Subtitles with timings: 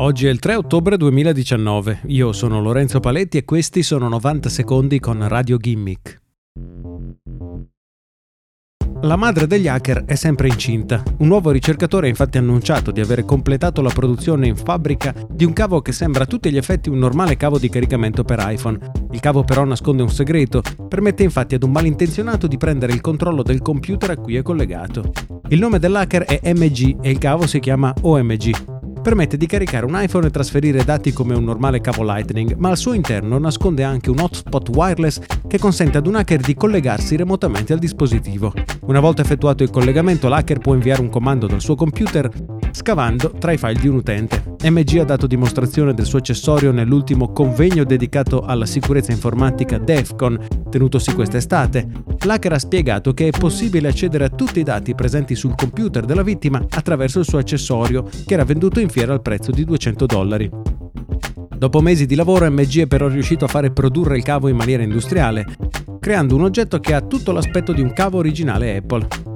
[0.00, 5.00] Oggi è il 3 ottobre 2019, io sono Lorenzo Paletti e questi sono 90 secondi
[5.00, 6.20] con Radio Gimmick.
[9.02, 11.02] La madre degli hacker è sempre incinta.
[11.18, 15.52] Un nuovo ricercatore ha infatti annunciato di aver completato la produzione in fabbrica di un
[15.52, 18.78] cavo che sembra a tutti gli effetti un normale cavo di caricamento per iPhone.
[19.10, 23.42] Il cavo però nasconde un segreto, permette infatti ad un malintenzionato di prendere il controllo
[23.42, 25.10] del computer a cui è collegato.
[25.48, 29.98] Il nome dell'hacker è MG e il cavo si chiama OMG, permette di caricare un
[30.00, 34.10] iPhone e trasferire dati come un normale cavo Lightning, ma al suo interno nasconde anche
[34.10, 38.52] un hotspot wireless che consente ad un hacker di collegarsi remotamente al dispositivo.
[38.82, 43.52] Una volta effettuato il collegamento, l'hacker può inviare un comando dal suo computer scavando tra
[43.52, 44.42] i file di un utente.
[44.64, 51.14] MG ha dato dimostrazione del suo accessorio nell'ultimo convegno dedicato alla sicurezza informatica DEFCON, tenutosi
[51.14, 51.88] quest'estate.
[52.24, 56.22] L'hacker ha spiegato che è possibile accedere a tutti i dati presenti sul computer della
[56.22, 60.50] vittima attraverso il suo accessorio, che era venduto in fiera al prezzo di 200 dollari.
[61.56, 64.84] Dopo mesi di lavoro MG è però riuscito a fare produrre il cavo in maniera
[64.84, 65.44] industriale,
[65.98, 69.27] creando un oggetto che ha tutto l'aspetto di un cavo originale Apple.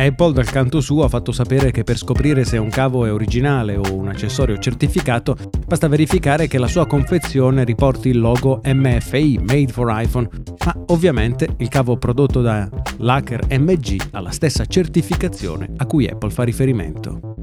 [0.00, 3.76] Apple dal canto suo ha fatto sapere che per scoprire se un cavo è originale
[3.76, 9.72] o un accessorio certificato basta verificare che la sua confezione riporti il logo MFI Made
[9.72, 10.28] for iPhone,
[10.64, 16.30] ma ovviamente il cavo prodotto da l'hacker MG ha la stessa certificazione a cui Apple
[16.30, 17.39] fa riferimento.